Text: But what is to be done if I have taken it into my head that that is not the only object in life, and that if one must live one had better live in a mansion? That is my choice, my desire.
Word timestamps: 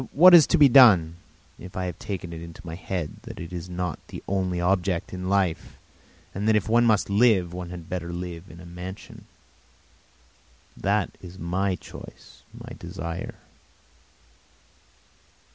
But 0.01 0.15
what 0.15 0.33
is 0.33 0.47
to 0.47 0.57
be 0.57 0.67
done 0.67 1.17
if 1.59 1.77
I 1.77 1.85
have 1.85 1.99
taken 1.99 2.33
it 2.33 2.41
into 2.41 2.65
my 2.65 2.73
head 2.73 3.17
that 3.21 3.35
that 3.35 3.53
is 3.53 3.69
not 3.69 3.99
the 4.07 4.23
only 4.27 4.59
object 4.59 5.13
in 5.13 5.29
life, 5.29 5.77
and 6.33 6.47
that 6.47 6.55
if 6.55 6.67
one 6.67 6.85
must 6.85 7.07
live 7.11 7.53
one 7.53 7.69
had 7.69 7.87
better 7.87 8.11
live 8.11 8.49
in 8.49 8.59
a 8.59 8.65
mansion? 8.65 9.25
That 10.75 11.15
is 11.21 11.37
my 11.37 11.75
choice, 11.75 12.41
my 12.51 12.75
desire. 12.79 13.35